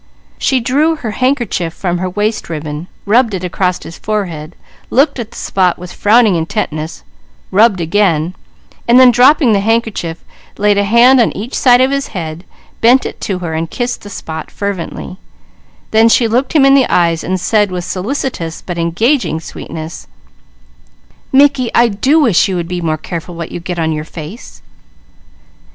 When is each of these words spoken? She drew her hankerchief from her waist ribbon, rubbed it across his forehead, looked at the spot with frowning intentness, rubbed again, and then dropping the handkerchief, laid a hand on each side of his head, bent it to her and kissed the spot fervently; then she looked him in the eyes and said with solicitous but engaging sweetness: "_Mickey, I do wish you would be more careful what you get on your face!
She 0.39 0.59
drew 0.59 0.95
her 0.95 1.11
hankerchief 1.11 1.75
from 1.75 1.99
her 1.99 2.09
waist 2.09 2.49
ribbon, 2.49 2.87
rubbed 3.05 3.35
it 3.35 3.43
across 3.43 3.83
his 3.83 3.99
forehead, 3.99 4.55
looked 4.89 5.19
at 5.19 5.29
the 5.29 5.37
spot 5.37 5.77
with 5.77 5.93
frowning 5.93 6.33
intentness, 6.33 7.03
rubbed 7.51 7.79
again, 7.79 8.33
and 8.87 8.99
then 8.99 9.11
dropping 9.11 9.53
the 9.53 9.59
handkerchief, 9.59 10.23
laid 10.57 10.79
a 10.79 10.85
hand 10.85 11.21
on 11.21 11.31
each 11.37 11.53
side 11.53 11.81
of 11.81 11.91
his 11.91 12.07
head, 12.17 12.45
bent 12.81 13.05
it 13.05 13.21
to 13.21 13.37
her 13.45 13.53
and 13.53 13.69
kissed 13.69 14.01
the 14.01 14.09
spot 14.09 14.49
fervently; 14.49 15.17
then 15.91 16.09
she 16.09 16.27
looked 16.27 16.53
him 16.53 16.65
in 16.65 16.73
the 16.73 16.87
eyes 16.91 17.23
and 17.23 17.39
said 17.39 17.69
with 17.69 17.85
solicitous 17.85 18.63
but 18.63 18.79
engaging 18.79 19.39
sweetness: 19.39 20.07
"_Mickey, 21.31 21.69
I 21.75 21.89
do 21.89 22.19
wish 22.19 22.47
you 22.47 22.55
would 22.55 22.67
be 22.67 22.81
more 22.81 22.97
careful 22.97 23.35
what 23.35 23.51
you 23.51 23.59
get 23.59 23.77
on 23.77 23.91
your 23.91 24.05
face! 24.05 24.63